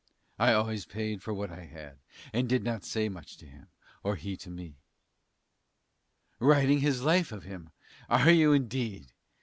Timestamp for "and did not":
2.33-2.83